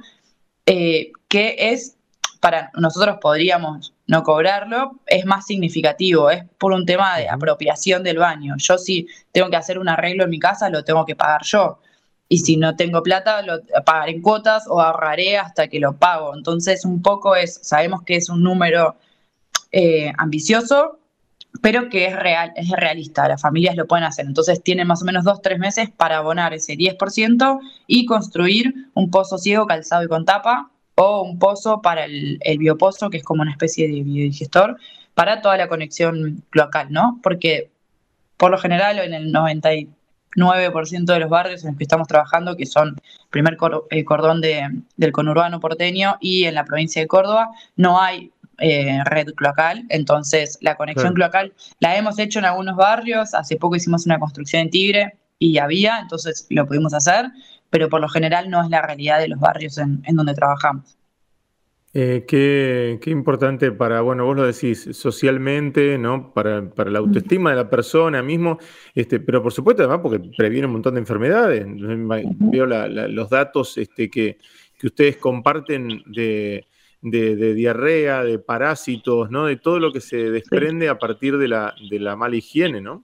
eh, 0.65 1.11
que 1.27 1.55
es, 1.57 1.97
para 2.39 2.71
nosotros 2.75 3.17
podríamos 3.21 3.93
no 4.11 4.23
cobrarlo, 4.23 4.99
es 5.07 5.25
más 5.25 5.45
significativo, 5.45 6.29
es 6.29 6.43
por 6.57 6.73
un 6.73 6.85
tema 6.85 7.17
de 7.17 7.29
apropiación 7.29 8.03
del 8.03 8.17
baño. 8.17 8.55
Yo 8.57 8.77
si 8.77 9.07
tengo 9.31 9.49
que 9.49 9.55
hacer 9.55 9.79
un 9.79 9.87
arreglo 9.87 10.25
en 10.25 10.29
mi 10.29 10.37
casa, 10.37 10.69
lo 10.69 10.83
tengo 10.83 11.05
que 11.05 11.15
pagar 11.15 11.43
yo. 11.45 11.79
Y 12.27 12.39
si 12.39 12.57
no 12.57 12.75
tengo 12.75 13.01
plata, 13.03 13.41
lo 13.41 13.61
pagaré 13.85 14.11
en 14.11 14.21
cuotas 14.21 14.65
o 14.67 14.81
ahorraré 14.81 15.37
hasta 15.37 15.69
que 15.69 15.79
lo 15.79 15.95
pago. 15.95 16.35
Entonces, 16.35 16.83
un 16.83 17.01
poco 17.01 17.37
es, 17.37 17.59
sabemos 17.63 18.03
que 18.03 18.17
es 18.17 18.27
un 18.27 18.43
número 18.43 18.97
eh, 19.71 20.11
ambicioso, 20.17 20.99
pero 21.61 21.87
que 21.87 22.07
es 22.07 22.15
real, 22.17 22.51
es 22.57 22.69
realista, 22.69 23.29
las 23.29 23.41
familias 23.41 23.77
lo 23.77 23.87
pueden 23.87 24.03
hacer. 24.03 24.25
Entonces 24.25 24.61
tienen 24.61 24.87
más 24.87 25.01
o 25.03 25.05
menos 25.05 25.23
dos, 25.23 25.41
tres 25.41 25.57
meses 25.57 25.89
para 25.89 26.17
abonar 26.17 26.53
ese 26.53 26.73
10% 26.73 27.59
y 27.87 28.05
construir 28.05 28.73
un 28.93 29.09
pozo 29.09 29.37
ciego 29.37 29.67
calzado 29.67 30.03
y 30.03 30.09
con 30.09 30.25
tapa 30.25 30.70
o 30.95 31.21
un 31.23 31.39
pozo 31.39 31.81
para 31.81 32.05
el, 32.05 32.39
biopozo, 32.57 33.09
que 33.09 33.17
es 33.17 33.23
como 33.23 33.41
una 33.41 33.51
especie 33.51 33.87
de 33.87 34.03
biodigestor, 34.03 34.77
para 35.13 35.41
toda 35.41 35.57
la 35.57 35.67
conexión 35.67 36.43
local, 36.51 36.87
¿no? 36.91 37.19
Porque 37.23 37.69
por 38.37 38.51
lo 38.51 38.57
general 38.57 38.99
en 38.99 39.13
el 39.13 39.33
99% 39.33 41.05
de 41.05 41.19
los 41.19 41.29
barrios 41.29 41.63
en 41.63 41.69
los 41.71 41.77
que 41.77 41.83
estamos 41.83 42.07
trabajando, 42.07 42.55
que 42.55 42.65
son 42.65 42.89
el 42.89 43.29
primer 43.29 43.57
cordón 43.57 44.41
del 44.41 45.11
conurbano 45.11 45.59
porteño 45.59 46.17
y 46.19 46.45
en 46.45 46.55
la 46.55 46.65
provincia 46.65 47.01
de 47.01 47.07
Córdoba, 47.07 47.51
no 47.75 48.01
hay 48.01 48.31
eh, 48.59 48.99
red 49.05 49.33
cloacal, 49.35 49.85
entonces 49.89 50.57
la 50.61 50.75
conexión 50.75 51.13
cloacal 51.13 51.53
la 51.79 51.97
hemos 51.97 52.19
hecho 52.19 52.39
en 52.39 52.45
algunos 52.45 52.75
barrios, 52.75 53.33
hace 53.33 53.57
poco 53.57 53.75
hicimos 53.75 54.05
una 54.05 54.19
construcción 54.19 54.63
en 54.63 54.69
Tigre 54.69 55.17
y 55.41 55.57
había, 55.57 55.99
entonces 55.99 56.45
lo 56.51 56.67
pudimos 56.67 56.93
hacer, 56.93 57.25
pero 57.71 57.89
por 57.89 57.99
lo 57.99 58.07
general 58.07 58.51
no 58.51 58.63
es 58.63 58.69
la 58.69 58.83
realidad 58.83 59.19
de 59.19 59.27
los 59.27 59.39
barrios 59.39 59.75
en, 59.79 60.03
donde 60.13 60.35
trabajamos. 60.35 60.95
Eh, 61.93 62.25
qué, 62.27 63.09
importante 63.09 63.71
para, 63.71 64.01
bueno, 64.01 64.23
vos 64.23 64.35
lo 64.35 64.45
decís, 64.45 64.87
socialmente, 64.93 65.97
¿no? 65.97 66.31
Para, 66.31 66.61
la 66.61 66.99
autoestima 66.99 67.49
de 67.49 67.55
la 67.55 67.69
persona 67.71 68.21
mismo, 68.21 68.59
este, 68.93 69.19
pero 69.19 69.41
por 69.41 69.51
supuesto 69.51 69.81
además 69.81 70.01
porque 70.03 70.19
previene 70.37 70.67
un 70.67 70.73
montón 70.73 70.93
de 70.93 70.99
enfermedades. 70.99 71.65
Veo 71.67 72.67
los 72.67 73.29
datos 73.31 73.79
este, 73.79 74.11
que, 74.11 74.37
que 74.77 74.87
ustedes 74.87 75.17
comparten 75.17 76.03
de, 76.05 76.67
de, 77.01 77.53
diarrea, 77.55 78.23
de 78.23 78.37
parásitos, 78.37 79.31
¿no? 79.31 79.47
De 79.47 79.55
todo 79.55 79.79
lo 79.79 79.91
que 79.91 80.01
se 80.01 80.29
desprende 80.29 80.87
a 80.87 80.99
partir 80.99 81.39
de 81.39 81.47
la, 81.47 81.73
de 81.89 81.99
la 81.99 82.15
mala 82.15 82.35
higiene, 82.35 82.79
¿no? 82.79 83.01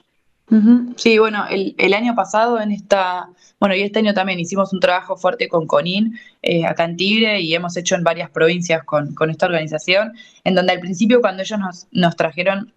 Sí, 0.95 1.17
bueno, 1.17 1.45
el, 1.49 1.93
año 1.93 2.15
pasado 2.15 2.61
en 2.61 2.71
esta, 2.71 3.29
bueno, 3.59 3.75
y 3.75 3.81
este 3.81 3.99
año 3.99 4.13
también 4.13 4.39
hicimos 4.39 4.71
un 4.71 4.79
trabajo 4.79 5.17
fuerte 5.17 5.49
con 5.49 5.67
CONIN 5.67 6.17
eh, 6.41 6.65
acá 6.65 6.85
en 6.85 6.95
Tigre 6.95 7.41
y 7.41 7.53
hemos 7.53 7.75
hecho 7.75 7.95
en 7.95 8.03
varias 8.03 8.29
provincias 8.29 8.85
con, 8.85 9.13
esta 9.29 9.45
organización, 9.45 10.13
en 10.45 10.55
donde 10.55 10.71
al 10.71 10.79
principio 10.79 11.19
cuando 11.19 11.43
ellos 11.43 11.59
nos, 11.59 11.87
nos 11.91 12.15
trajeron 12.15 12.73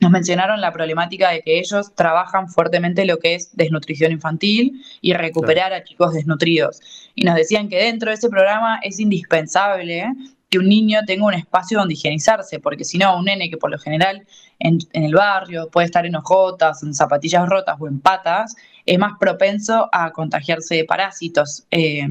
nos 0.00 0.10
mencionaron 0.10 0.60
la 0.60 0.72
problemática 0.72 1.30
de 1.30 1.40
que 1.40 1.58
ellos 1.58 1.94
trabajan 1.94 2.48
fuertemente 2.48 3.06
lo 3.06 3.18
que 3.18 3.36
es 3.36 3.56
desnutrición 3.56 4.12
infantil 4.12 4.82
y 5.00 5.14
recuperar 5.14 5.72
a 5.72 5.84
chicos 5.84 6.12
desnutridos. 6.12 6.80
Y 7.14 7.24
nos 7.24 7.36
decían 7.36 7.68
que 7.68 7.76
dentro 7.76 8.10
de 8.10 8.16
ese 8.16 8.28
programa 8.28 8.80
es 8.82 9.00
indispensable 9.00 10.06
que 10.54 10.58
un 10.60 10.68
niño 10.68 11.00
tenga 11.04 11.26
un 11.26 11.34
espacio 11.34 11.80
donde 11.80 11.94
higienizarse, 11.94 12.60
porque 12.60 12.84
si 12.84 12.96
no, 12.96 13.18
un 13.18 13.24
nene 13.24 13.50
que 13.50 13.56
por 13.56 13.72
lo 13.72 13.78
general 13.78 14.24
en, 14.60 14.78
el 14.92 15.12
barrio 15.12 15.68
puede 15.68 15.86
estar 15.86 16.06
en 16.06 16.14
ojotas, 16.14 16.80
en 16.84 16.94
zapatillas 16.94 17.48
rotas 17.48 17.74
o 17.80 17.88
en 17.88 17.98
patas, 17.98 18.54
es 18.86 18.96
más 18.96 19.14
propenso 19.18 19.88
a 19.90 20.12
contagiarse 20.12 20.76
de 20.76 20.84
parásitos. 20.84 21.64
Eh, 21.72 22.06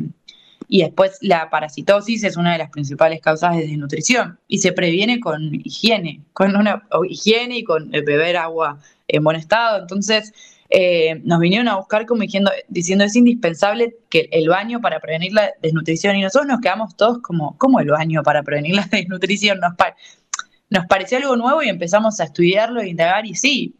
y 0.67 0.81
después 0.81 1.19
la 1.21 1.49
parasitosis 1.49 2.25
es 2.25 2.35
una 2.35 2.51
de 2.51 2.57
las 2.57 2.69
principales 2.69 3.21
causas 3.21 3.55
de 3.55 3.65
desnutrición 3.65 4.37
y 4.49 4.57
se 4.57 4.73
previene 4.73 5.21
con 5.21 5.55
higiene, 5.63 6.19
con 6.33 6.57
una 6.57 6.83
higiene 7.09 7.59
y 7.59 7.63
con 7.63 7.91
beber 7.91 8.35
agua 8.35 8.77
en 9.07 9.23
buen 9.23 9.37
estado. 9.37 9.79
Entonces, 9.79 10.33
eh, 10.75 11.21
nos 11.23 11.39
vinieron 11.39 11.67
a 11.67 11.75
buscar 11.75 12.07
como 12.07 12.23
diciendo, 12.23 12.49
diciendo 12.67 13.03
es 13.03 13.15
indispensable 13.15 13.95
que 14.09 14.27
el 14.31 14.49
baño 14.49 14.81
para 14.81 14.99
prevenir 14.99 15.31
la 15.31 15.51
desnutrición 15.61 16.15
y 16.15 16.23
nosotros 16.23 16.47
nos 16.47 16.61
quedamos 16.61 16.97
todos 16.97 17.19
como, 17.19 17.55
¿cómo 17.59 17.79
el 17.79 17.91
baño 17.91 18.23
para 18.23 18.41
prevenir 18.41 18.77
la 18.77 18.87
desnutrición? 18.91 19.59
Nos, 19.59 19.73
nos 20.71 20.87
pareció 20.87 21.19
algo 21.19 21.35
nuevo 21.35 21.61
y 21.61 21.69
empezamos 21.69 22.19
a 22.19 22.23
estudiarlo 22.23 22.81
e 22.81 22.89
indagar 22.89 23.27
y 23.27 23.35
sí, 23.35 23.75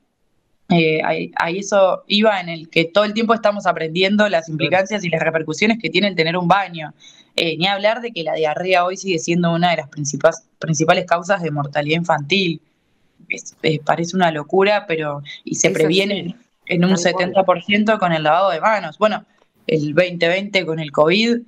eh, 0.70 1.02
ahí, 1.04 1.58
eso 1.58 2.04
iba 2.06 2.40
en 2.40 2.50
el 2.50 2.70
que 2.70 2.86
todo 2.86 3.06
el 3.06 3.16
tiempo 3.16 3.34
estamos 3.34 3.66
aprendiendo 3.66 4.30
las 4.30 4.48
implicancias 4.48 5.04
y 5.04 5.10
las 5.10 5.22
repercusiones 5.22 5.80
que 5.82 5.90
tiene 5.90 6.10
el 6.10 6.16
tener 6.16 6.38
un 6.38 6.48
baño. 6.48 6.94
Eh, 7.36 7.58
ni 7.58 7.66
hablar 7.66 8.02
de 8.02 8.12
que 8.12 8.22
la 8.22 8.36
diarrea 8.36 8.86
hoy 8.86 8.98
sigue 8.98 9.18
siendo 9.18 9.52
una 9.52 9.72
de 9.72 9.78
las 9.78 9.90
principales, 9.90 10.44
principales 10.60 11.06
causas 11.06 11.42
de 11.42 11.50
mortalidad 11.50 11.98
infantil. 11.98 12.62
parece 13.84 14.16
una 14.16 14.32
locura, 14.32 14.86
pero 14.88 15.24
y 15.44 15.56
se 15.56 15.72
previene 15.72 16.36
en 16.68 16.86
un 16.86 16.92
70% 16.92 18.00
con 18.00 18.14
el 18.14 18.24
lavado 18.24 18.52
de 18.52 18.62
manos. 18.62 18.98
Bueno, 18.98 19.26
el 19.68 19.94
2020 19.94 20.66
con 20.66 20.80
el 20.80 20.92
COVID, 20.92 21.40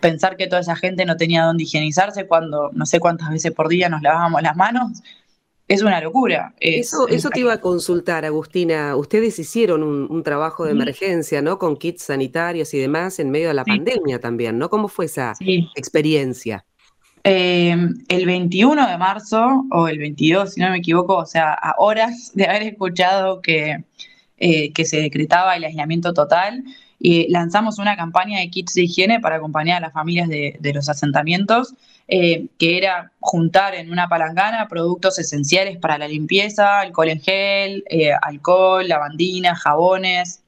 pensar 0.00 0.36
que 0.36 0.46
toda 0.46 0.60
esa 0.60 0.76
gente 0.76 1.04
no 1.04 1.16
tenía 1.16 1.44
dónde 1.44 1.64
higienizarse 1.64 2.26
cuando 2.26 2.70
no 2.72 2.86
sé 2.86 3.00
cuántas 3.00 3.30
veces 3.30 3.52
por 3.52 3.68
día 3.68 3.88
nos 3.88 4.02
lavábamos 4.02 4.42
las 4.42 4.56
manos, 4.56 5.02
es 5.68 5.82
una 5.82 6.00
locura. 6.00 6.54
eso, 6.60 7.06
eso 7.08 7.28
te 7.28 7.40
iba 7.40 7.52
a 7.52 7.60
consultar, 7.60 8.24
Agustina. 8.24 8.96
Ustedes 8.96 9.38
hicieron 9.38 9.82
un, 9.82 10.22
trabajo 10.22 10.64
de 10.64 10.72
emergencia, 10.72 11.42
¿no? 11.42 11.58
Con 11.58 11.76
kits 11.76 12.04
sanitarios 12.04 12.72
y 12.72 12.78
demás 12.78 13.18
en 13.18 13.30
medio 13.30 13.48
de 13.48 13.54
la 13.54 13.64
pandemia 13.64 14.18
también, 14.18 14.58
¿no? 14.58 14.70
¿Cómo 14.70 14.88
fue 14.88 15.04
esa 15.04 15.34
experiencia? 15.76 16.64
Eh, 17.22 17.76
el 18.08 18.26
21 18.26 18.88
de 18.88 18.96
marzo, 18.96 19.66
o 19.70 19.88
el 19.88 19.98
22, 19.98 20.54
si 20.54 20.60
no 20.60 20.70
me 20.70 20.78
equivoco, 20.78 21.16
o 21.16 21.26
sea, 21.26 21.52
a 21.52 21.74
horas 21.76 22.32
de 22.34 22.46
haber 22.46 22.62
escuchado 22.62 23.42
que 23.42 23.84
eh, 24.40 24.72
que 24.72 24.84
se 24.84 25.00
decretaba 25.00 25.56
el 25.56 25.64
aislamiento 25.64 26.14
total. 26.14 26.62
Y 27.00 27.28
lanzamos 27.28 27.78
una 27.80 27.96
campaña 27.96 28.38
de 28.38 28.50
kits 28.50 28.74
de 28.74 28.82
higiene 28.82 29.18
para 29.18 29.36
acompañar 29.36 29.78
a 29.78 29.86
las 29.86 29.92
familias 29.92 30.28
de, 30.28 30.72
los 30.72 30.88
asentamientos, 30.88 31.74
eh, 32.06 32.46
que 32.56 32.78
era 32.78 33.10
juntar 33.18 33.74
en 33.74 33.90
una 33.90 34.08
palangana 34.08 34.68
productos 34.68 35.18
esenciales 35.18 35.78
para 35.78 35.98
la 35.98 36.06
limpieza, 36.06 36.78
alcohol 36.78 37.08
en 37.08 37.20
gel, 37.20 37.84
eh, 37.90 38.12
alcohol, 38.22 38.86
lavandina, 38.86 39.56
jabones. 39.56 40.44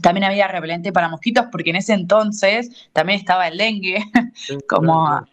También 0.00 0.24
había 0.24 0.46
repelente 0.46 0.92
para 0.92 1.08
mosquitos, 1.08 1.46
porque 1.50 1.70
en 1.70 1.76
ese 1.76 1.94
entonces 1.94 2.88
también 2.92 3.18
estaba 3.18 3.48
el 3.48 3.58
dengue 3.58 3.98
como, 4.68 5.26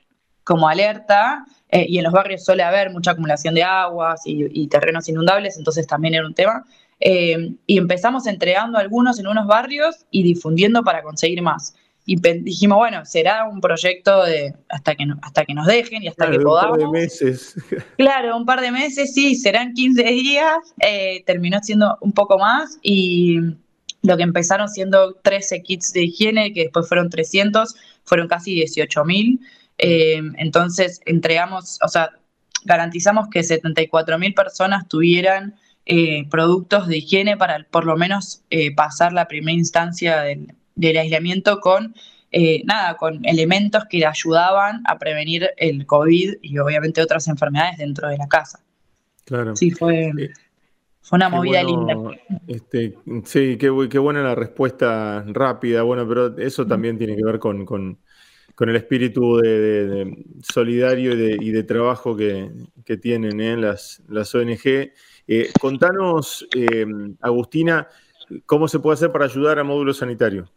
como 0.44 0.68
alerta. 0.68 1.46
y 1.72 1.98
en 2.00 2.04
los 2.04 2.14
barrios 2.14 2.44
suele 2.44 2.64
haber 2.64 2.90
mucha 2.90 3.12
acumulación 3.12 3.54
de 3.54 3.64
aguas 3.64 4.22
y 4.26 4.68
terrenos 4.68 5.08
inundables, 5.08 5.58
entonces 5.58 5.86
también 5.86 6.16
era 6.16 6.26
un 6.26 6.34
tema. 6.34 6.66
Eh, 7.04 7.56
y 7.66 7.78
empezamos 7.80 8.28
entregando 8.28 8.78
algunos 8.78 9.20
en 9.20 9.28
unos 9.28 9.48
barrios 9.48 10.06
y 10.12 10.22
difundiendo 10.22 10.84
para 10.84 11.02
conseguir 11.02 11.42
más. 11.42 11.74
Y 12.06 12.16
dijimos, 12.16 12.78
bueno, 12.78 13.06
será 13.06 13.48
un 13.48 13.62
proyecto 13.62 14.24
de 14.24 14.56
hasta 14.70 14.96
que, 14.96 15.06
hasta 15.22 15.46
que 15.46 15.54
nos 15.54 15.68
dejen 15.68 16.04
y 16.04 16.08
hasta 16.08 16.30
que 16.30 16.40
podamos. 16.40 16.78
Un 16.78 16.84
par 16.84 16.92
de 16.92 17.00
meses. 17.00 17.56
Claro, 17.98 18.38
un 18.38 18.46
par 18.46 18.62
de 18.62 18.72
meses, 18.72 19.14
sí, 19.14 19.36
serán 19.36 19.74
15 19.74 20.04
días. 20.04 20.74
Eh, 20.80 21.24
terminó 21.26 21.60
siendo 21.62 21.98
un 22.02 22.12
poco 22.12 22.40
más 22.40 22.80
y 22.82 23.40
lo 24.02 24.18
que 24.18 24.24
empezaron 24.24 24.68
siendo 24.68 25.14
13 25.14 25.62
kits 25.62 25.94
de 25.94 26.04
higiene, 26.04 26.54
que 26.54 26.64
después 26.64 26.88
fueron 26.88 27.10
300, 27.10 27.76
fueron 28.04 28.28
casi 28.28 28.54
18 28.56 29.06
mil. 29.06 29.40
Eh, 29.78 30.22
entonces 30.38 31.02
entregamos, 31.06 31.80
o 31.84 31.88
sea, 31.88 32.12
garantizamos 32.66 33.28
que 33.30 33.44
74 33.44 34.18
mil 34.18 34.34
personas 34.34 34.88
tuvieran 34.88 35.56
eh, 35.86 36.28
productos 36.30 36.88
de 36.88 36.98
higiene 36.98 37.38
para 37.38 37.66
por 37.72 37.86
lo 37.86 37.98
menos 37.98 38.44
eh, 38.52 38.74
pasar 38.74 39.14
la 39.14 39.28
primera 39.28 39.58
instancia 39.58 40.22
del, 40.22 40.98
aislamiento 40.98 41.60
con 41.60 41.96
eh, 42.32 42.62
nada, 42.66 42.98
con 42.98 43.26
elementos 43.26 43.86
que 43.90 44.06
ayudaban 44.06 44.84
a 44.86 45.00
prevenir 45.00 45.50
el 45.58 45.88
COVID 45.88 46.36
y 46.42 46.58
obviamente 46.60 47.02
otras 47.02 47.28
enfermedades 47.28 47.80
dentro 47.80 48.08
de 48.10 48.18
la 48.18 48.28
casa. 48.28 48.64
Claro. 49.26 49.56
Sí, 49.56 49.72
fue, 49.72 50.12
fue 51.02 51.18
una 51.18 51.30
movida 51.30 51.64
linda. 51.64 51.96
Este, 52.48 52.96
sí, 53.26 53.58
qué, 53.58 53.88
qué, 53.90 54.00
buena 54.00 54.22
la 54.22 54.36
respuesta 54.36 55.26
rápida, 55.28 55.82
bueno, 55.82 56.08
pero 56.08 56.38
eso 56.38 56.66
también 56.68 56.98
tiene 57.00 57.16
que 57.16 57.24
ver 57.24 57.40
con, 57.40 57.66
con, 57.66 57.98
el 58.60 58.76
espíritu 58.76 59.38
de, 59.38 60.26
solidario 60.44 61.14
y 61.14 61.50
de, 61.50 61.64
trabajo 61.64 62.16
que, 62.16 62.52
tienen 63.02 63.62
las, 63.62 64.04
las 64.08 64.36
ONG. 64.36 64.92
Eh, 65.28 65.52
contanos, 65.60 66.48
eh, 66.56 66.86
Agustina, 67.22 67.88
cómo 68.46 68.68
se 68.68 68.80
puede 68.80 68.96
hacer 68.96 69.12
para 69.12 69.26
ayudar 69.26 69.60
a 69.60 69.64
módulo 69.64 69.94
sanitario. 69.94 70.50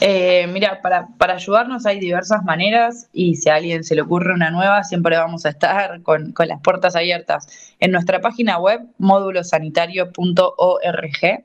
Eh, 0.00 0.48
mira, 0.48 0.80
para, 0.82 1.34
ayudarnos 1.34 1.86
hay 1.86 2.00
diversas 2.00 2.42
maneras 2.42 3.08
y 3.12 3.36
si 3.36 3.48
a 3.48 3.54
alguien 3.54 3.84
se 3.84 3.94
le 3.94 4.02
ocurre 4.02 4.34
una 4.34 4.50
nueva, 4.50 4.82
siempre 4.82 5.16
vamos 5.16 5.46
a 5.46 5.50
estar 5.50 6.02
con, 6.02 6.34
las 6.36 6.60
puertas 6.60 6.96
abiertas. 6.96 7.46
En 7.78 7.92
nuestra 7.92 8.20
página 8.20 8.58
web, 8.58 8.80
módulosanitario.org, 8.98 11.44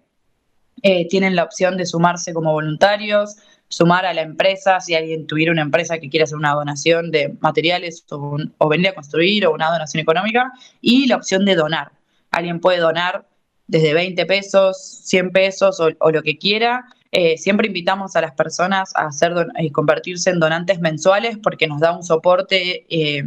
tienen 1.09 1.35
la 1.35 1.43
opción 1.43 1.77
de 1.77 1.85
sumarse 1.85 2.33
como 2.33 2.51
voluntarios, 2.51 3.35
sumar 3.67 4.07
a 4.07 4.13
la 4.13 4.21
empresa, 4.21 4.79
si 4.79 4.95
alguien 4.95 5.27
tuviera 5.27 5.51
una 5.51 5.61
empresa 5.61 5.99
que 5.99 6.09
quiera 6.09 6.23
hacer 6.23 6.37
una 6.37 6.53
donación 6.53 7.11
de 7.11 7.37
materiales 7.41 8.05
o, 8.09 8.37
o 8.57 8.69
venir 8.69 8.87
a 8.87 8.95
construir 8.95 9.45
o 9.45 9.53
una 9.53 9.69
donación 9.69 10.01
económica, 10.01 10.51
y 10.81 11.05
la 11.05 11.17
opción 11.17 11.45
de 11.45 11.55
donar. 11.55 11.91
Alguien 12.31 12.59
puede 12.59 12.79
donar 12.79 13.27
desde 13.67 13.93
20 13.93 14.25
pesos, 14.25 15.01
100 15.05 15.31
pesos 15.31 15.79
o, 15.79 16.11
lo 16.11 16.23
que 16.23 16.37
quiera. 16.37 16.85
Eh, 17.11 17.37
siempre 17.37 17.67
invitamos 17.67 18.15
a 18.15 18.21
las 18.21 18.33
personas 18.33 18.91
a 18.95 19.07
hacer 19.07 19.33
y 19.59 19.71
convertirse 19.71 20.29
en 20.29 20.39
donantes 20.39 20.79
mensuales 20.79 21.37
porque 21.41 21.67
nos 21.67 21.79
da 21.79 21.95
un 21.95 22.03
soporte 22.03 22.85
eh, 22.89 23.23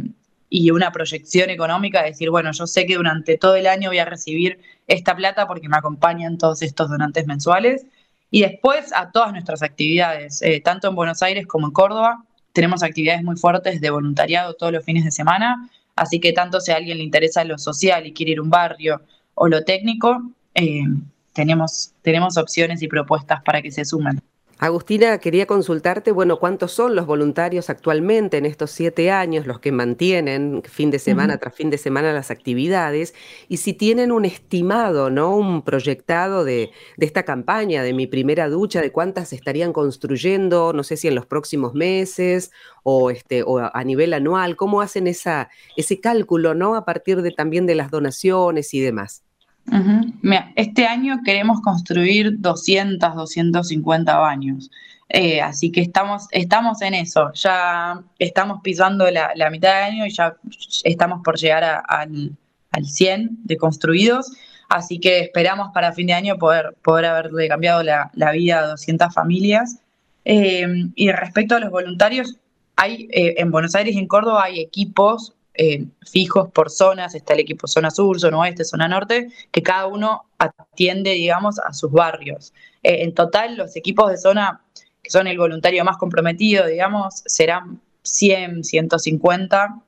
y 0.49 0.71
una 0.71 0.91
proyección 0.91 1.49
económica, 1.49 2.03
decir, 2.03 2.29
bueno, 2.29 2.51
yo 2.51 2.67
sé 2.67 2.85
que 2.85 2.95
durante 2.95 3.37
todo 3.37 3.55
el 3.55 3.67
año 3.67 3.89
voy 3.89 3.99
a 3.99 4.05
recibir 4.05 4.59
esta 4.87 5.15
plata 5.15 5.47
porque 5.47 5.69
me 5.69 5.77
acompañan 5.77 6.37
todos 6.37 6.61
estos 6.61 6.89
donantes 6.89 7.25
mensuales. 7.25 7.85
Y 8.29 8.41
después 8.41 8.91
a 8.93 9.11
todas 9.11 9.31
nuestras 9.31 9.61
actividades, 9.61 10.41
eh, 10.41 10.61
tanto 10.61 10.87
en 10.87 10.95
Buenos 10.95 11.21
Aires 11.21 11.47
como 11.47 11.67
en 11.67 11.73
Córdoba, 11.73 12.23
tenemos 12.53 12.83
actividades 12.83 13.23
muy 13.23 13.35
fuertes 13.35 13.81
de 13.81 13.89
voluntariado 13.89 14.53
todos 14.53 14.71
los 14.73 14.83
fines 14.83 15.05
de 15.05 15.11
semana. 15.11 15.69
Así 15.95 16.19
que 16.19 16.33
tanto 16.33 16.59
si 16.61 16.71
a 16.71 16.77
alguien 16.77 16.97
le 16.97 17.03
interesa 17.03 17.43
lo 17.43 17.57
social 17.57 18.05
y 18.07 18.13
quiere 18.13 18.33
ir 18.33 18.39
a 18.39 18.41
un 18.43 18.49
barrio 18.49 19.01
o 19.35 19.47
lo 19.47 19.63
técnico, 19.63 20.21
eh, 20.55 20.83
tenemos, 21.33 21.93
tenemos 22.01 22.37
opciones 22.37 22.81
y 22.81 22.87
propuestas 22.87 23.41
para 23.43 23.61
que 23.61 23.71
se 23.71 23.85
sumen. 23.85 24.21
Agustina, 24.63 25.17
quería 25.17 25.47
consultarte, 25.47 26.11
bueno, 26.11 26.37
¿cuántos 26.37 26.71
son 26.71 26.95
los 26.95 27.07
voluntarios 27.07 27.71
actualmente 27.71 28.37
en 28.37 28.45
estos 28.45 28.69
siete 28.69 29.09
años, 29.09 29.47
los 29.47 29.59
que 29.59 29.71
mantienen 29.71 30.61
fin 30.63 30.91
de 30.91 30.99
semana 30.99 31.39
tras 31.39 31.55
fin 31.55 31.71
de 31.71 31.79
semana 31.79 32.13
las 32.13 32.29
actividades? 32.29 33.15
Y 33.49 33.57
si 33.57 33.73
tienen 33.73 34.11
un 34.11 34.23
estimado, 34.23 35.09
¿no? 35.09 35.35
Un 35.35 35.63
proyectado 35.63 36.43
de, 36.43 36.69
esta 36.99 37.23
campaña, 37.23 37.81
de 37.81 37.93
mi 37.93 38.05
primera 38.05 38.49
ducha, 38.49 38.81
de 38.81 38.91
cuántas 38.91 39.33
estarían 39.33 39.73
construyendo, 39.73 40.73
no 40.73 40.83
sé 40.83 40.95
si 40.95 41.07
en 41.07 41.15
los 41.15 41.25
próximos 41.25 41.73
meses 41.73 42.51
o, 42.83 43.09
este, 43.09 43.41
o 43.41 43.57
a 43.57 43.83
nivel 43.83 44.13
anual, 44.13 44.57
¿cómo 44.57 44.81
hacen 44.81 45.07
esa, 45.07 45.49
ese 45.75 45.99
cálculo, 45.99 46.53
¿no? 46.53 46.75
A 46.75 46.85
partir 46.85 47.23
de, 47.23 47.31
también 47.31 47.65
de 47.65 47.73
las 47.73 47.89
donaciones 47.89 48.75
y 48.75 48.79
demás 48.79 49.23
este 50.55 50.85
año 50.85 51.21
queremos 51.23 51.61
construir 51.61 52.39
200, 52.39 53.15
250 53.15 54.17
baños. 54.17 54.69
Eh, 55.13 55.41
así 55.41 55.71
que 55.71 55.81
estamos, 55.81 56.27
estamos 56.31 56.81
en 56.81 56.93
eso. 56.93 57.31
Ya 57.33 58.01
estamos 58.17 58.61
pisando 58.63 59.09
la, 59.11 59.49
mitad 59.49 59.69
de 59.69 59.83
año 59.83 60.05
y 60.05 60.11
ya 60.11 60.35
estamos 60.83 61.21
por 61.23 61.37
llegar 61.37 61.83
al, 61.87 62.37
100 62.81 63.29
de 63.43 63.57
construidos. 63.57 64.31
Así 64.69 64.99
que 64.99 65.19
esperamos 65.19 65.71
para 65.73 65.91
fin 65.91 66.07
de 66.07 66.13
año 66.13 66.37
poder, 66.37 66.75
poder 66.81 67.05
haberle 67.05 67.49
cambiado 67.49 67.83
la, 67.83 68.31
vida 68.31 68.59
a 68.59 68.67
200 68.67 69.13
familias. 69.13 69.79
Eh, 70.23 70.65
y 70.95 71.11
respecto 71.11 71.55
a 71.55 71.59
los 71.59 71.71
voluntarios, 71.71 72.37
hay 72.77 73.09
eh, 73.11 73.35
en 73.37 73.51
Buenos 73.51 73.75
Aires 73.75 73.95
y 73.95 73.99
en 73.99 74.07
Córdoba 74.07 74.45
hay 74.45 74.61
equipos 74.61 75.33
eh, 75.63 75.85
fijos 76.09 76.49
por 76.49 76.71
zonas, 76.71 77.13
está 77.13 77.35
el 77.35 77.41
equipo 77.41 77.67
zona 77.67 77.91
sur, 77.91 78.19
zona 78.19 78.39
oeste, 78.39 78.65
zona 78.65 78.87
norte, 78.87 79.27
que 79.51 79.61
cada 79.61 79.85
uno 79.85 80.23
atiende, 80.39 81.11
digamos, 81.11 81.59
a 81.59 81.71
sus 81.71 81.91
barrios. 81.91 82.51
Eh, 82.81 83.03
en 83.03 83.13
total, 83.13 83.57
los 83.57 83.75
equipos 83.75 84.09
de 84.09 84.17
zona, 84.17 84.63
que 85.03 85.11
son 85.11 85.27
el 85.27 85.37
voluntario 85.37 85.85
más 85.85 85.97
comprometido, 85.97 86.65
digamos, 86.65 87.21
serán 87.27 87.79
100, 88.01 88.63
150 88.63 89.83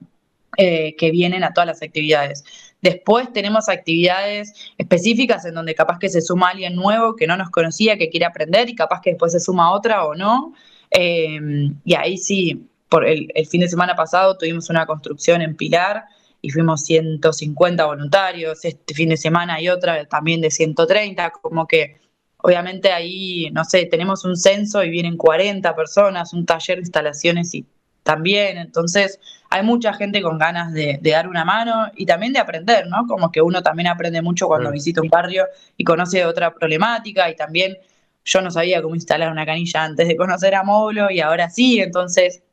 eh, 0.58 0.96
que 0.96 1.10
vienen 1.10 1.44
a 1.44 1.54
todas 1.54 1.66
las 1.70 1.82
actividades. 1.82 2.44
Después 2.84 3.34
tenemos 3.34 3.68
actividades 3.68 4.54
específicas 4.78 5.44
en 5.46 5.56
donde 5.56 5.74
capaz 5.74 5.98
que 5.98 6.10
se 6.10 6.22
suma 6.22 6.50
alguien 6.50 6.76
nuevo 6.76 7.16
que 7.16 7.26
no 7.26 7.36
nos 7.36 7.50
conocía, 7.50 7.98
que 7.98 8.10
quiere 8.10 8.28
aprender 8.28 8.70
y 8.70 8.76
capaz 8.76 9.02
que 9.02 9.10
después 9.10 9.32
se 9.32 9.40
suma 9.40 9.72
otra 9.72 10.06
o 10.06 10.14
no. 10.14 10.54
y 10.92 11.96
ahí 11.96 12.20
sí, 12.20 12.68
el, 13.02 13.32
fin 13.50 13.62
de 13.62 13.68
semana 13.68 13.96
pasado 13.96 14.38
tuvimos 14.38 14.70
una 14.70 14.86
construcción 14.86 15.42
en 15.42 15.56
Pilar 15.56 16.04
y 16.42 16.50
fuimos 16.50 16.84
150 16.86 17.86
voluntarios, 17.86 18.64
este 18.64 18.94
fin 18.94 19.10
de 19.10 19.18
semana 19.18 19.56
hay 19.56 19.70
otra 19.70 20.06
también 20.06 20.42
de 20.42 20.52
130, 20.52 21.32
como 21.32 21.66
que 21.66 22.02
obviamente 22.38 22.92
ahí, 22.92 23.50
no 23.52 23.64
sé, 23.64 23.86
tenemos 23.86 24.26
un 24.26 24.36
censo 24.36 24.84
y 24.84 24.90
vienen 24.90 25.18
40 25.18 25.76
personas, 25.76 26.34
un 26.34 26.46
taller 26.46 26.78
de 26.78 26.82
instalaciones 26.82 27.56
y 27.56 27.66
también, 28.04 28.58
entonces 28.58 29.20
hay 29.50 29.64
mucha 29.64 29.94
gente 29.94 30.22
con 30.22 30.38
ganas 30.38 30.74
de, 30.74 31.00
dar 31.02 31.28
una 31.28 31.46
mano 31.46 31.90
y 31.96 32.06
también 32.06 32.34
de 32.34 32.40
aprender, 32.40 32.88
¿no? 32.88 33.08
Como 33.08 33.32
que 33.32 33.42
uno 33.42 33.64
también 33.64 33.88
aprende 33.88 34.22
mucho 34.22 34.48
cuando 34.48 34.72
visita 34.72 35.02
un 35.02 35.10
barrio 35.10 35.46
y 35.78 35.84
conoce 35.84 36.26
otra 36.26 36.54
problemática 36.54 37.30
y 37.30 37.36
también 37.36 37.78
yo 38.26 38.42
no 38.42 38.52
sabía 38.52 38.82
cómo 38.82 38.96
instalar 38.96 39.32
una 39.32 39.46
canilla 39.46 39.84
antes 39.84 40.08
de 40.08 40.16
conocer 40.16 40.56
a 40.56 40.64
Módulo 40.64 41.10
y 41.12 41.22
ahora 41.22 41.50
sí, 41.50 41.80
entonces 41.80 42.44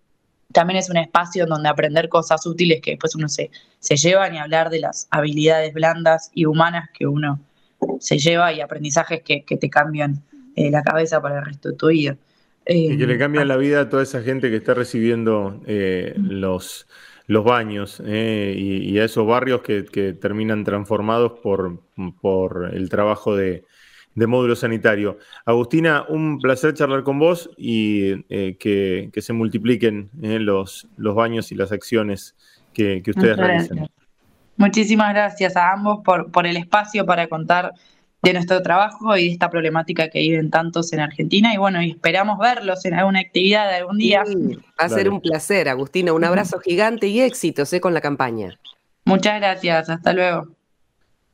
también 0.52 0.78
es 0.78 0.90
un 0.90 0.96
espacio 0.96 1.46
donde 1.46 1.68
aprender 1.68 2.08
cosas 2.08 2.44
útiles 2.46 2.80
que 2.80 2.92
después 2.92 3.14
uno 3.14 3.28
se, 3.28 3.50
se 3.78 3.96
lleva 3.96 4.32
y 4.32 4.38
hablar 4.38 4.70
de 4.70 4.80
las 4.80 5.06
habilidades 5.10 5.72
blandas 5.72 6.30
y 6.34 6.46
humanas 6.46 6.90
que 6.96 7.06
uno 7.06 7.40
se 8.00 8.18
lleva 8.18 8.52
y 8.52 8.60
aprendizajes 8.60 9.22
que, 9.22 9.42
te 9.42 9.70
cambian 9.70 10.22
eh, 10.56 10.70
la 10.70 10.82
cabeza 10.82 11.20
para 11.20 11.38
el 11.38 11.44
resto 11.44 11.70
de 11.70 11.76
tu 11.76 11.88
vida. 11.88 12.16
y 12.66 12.96
que 12.96 13.06
le 13.06 13.18
cambian 13.18 13.48
la 13.48 13.56
vida 13.56 13.80
a 13.82 13.88
toda 13.88 14.02
esa 14.02 14.22
gente 14.22 14.50
que 14.50 14.56
está 14.56 14.74
recibiendo 14.74 15.60
eh, 15.66 16.14
los, 16.16 16.86
los 17.26 17.44
baños 17.44 18.02
eh, 18.04 18.54
y, 18.56 18.98
a 18.98 19.04
esos 19.04 19.26
barrios 19.26 19.62
que, 19.62 19.84
que 19.84 20.12
terminan 20.12 20.64
transformados 20.64 21.38
por, 21.40 21.80
por 22.20 22.70
el 22.74 22.88
trabajo 22.90 23.34
de, 23.36 23.64
de 24.14 24.26
módulo 24.26 24.56
sanitario. 24.56 25.18
Agustina, 25.44 26.04
un 26.08 26.38
placer 26.38 26.74
charlar 26.74 27.02
con 27.02 27.18
vos 27.18 27.50
y 27.56 28.24
eh, 28.28 28.56
que, 28.58 29.10
se 29.20 29.32
multipliquen 29.32 30.10
eh, 30.22 30.38
los, 30.38 30.88
los 30.96 31.14
baños 31.14 31.52
y 31.52 31.54
las 31.54 31.72
acciones 31.72 32.34
que, 32.72 33.02
ustedes 33.06 33.36
realizan. 33.36 33.88
Muchísimas 34.56 35.14
gracias 35.14 35.56
a 35.56 35.72
ambos 35.72 36.00
por, 36.04 36.30
por 36.30 36.46
el 36.46 36.56
espacio 36.56 37.06
para 37.06 37.28
contar 37.28 37.72
de 38.22 38.34
nuestro 38.34 38.60
trabajo 38.62 39.16
y 39.16 39.26
de 39.26 39.32
esta 39.32 39.48
problemática 39.48 40.08
que 40.10 40.20
viven 40.20 40.50
tantos 40.50 40.92
en 40.92 41.00
Argentina. 41.00 41.54
Y 41.54 41.56
bueno, 41.56 41.80
esperamos 41.80 42.38
verlos 42.38 42.84
en 42.84 42.94
alguna 42.94 43.20
actividad 43.20 43.74
algún 43.74 43.98
día. 43.98 44.24
va 44.24 44.84
a 44.84 44.88
ser 44.88 45.08
un 45.08 45.20
placer, 45.20 45.68
Agustina. 45.68 46.12
Un 46.12 46.24
abrazo 46.24 46.58
gigante 46.64 47.06
y 47.08 47.20
éxitos 47.20 47.72
eh, 47.72 47.80
con 47.80 47.94
la 47.94 48.00
campaña. 48.00 48.58
Muchas 49.04 49.40
gracias. 49.40 49.88
Hasta 49.88 50.12
luego. 50.12 50.59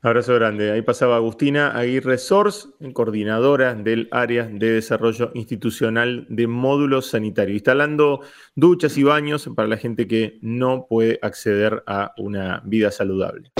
Abrazo 0.01 0.35
grande. 0.35 0.71
Ahí 0.71 0.81
pasaba 0.81 1.15
Agustina 1.15 1.71
Aguirre 1.71 2.17
Sors, 2.17 2.69
coordinadora 2.93 3.73
del 3.73 4.07
área 4.11 4.43
de 4.43 4.71
desarrollo 4.73 5.31
institucional 5.33 6.27
de 6.29 6.47
módulos 6.47 7.09
sanitarios, 7.09 7.55
instalando 7.55 8.21
duchas 8.55 8.97
y 8.97 9.03
baños 9.03 9.49
para 9.55 9.67
la 9.67 9.77
gente 9.77 10.07
que 10.07 10.37
no 10.41 10.85
puede 10.87 11.19
acceder 11.21 11.83
a 11.87 12.13
una 12.17 12.61
vida 12.65 12.91
saludable. 12.91 13.51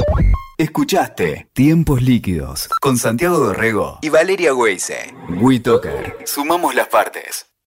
Escuchaste 0.59 1.49
Tiempos 1.53 2.01
Líquidos 2.01 2.67
con 2.81 2.97
Santiago 2.97 3.37
Dorrego 3.37 3.99
y 4.01 4.09
Valeria 4.09 4.53
Weise. 4.53 5.13
WeToker. 5.39 6.17
Sumamos 6.25 6.73
las 6.73 6.87
partes. 6.87 7.56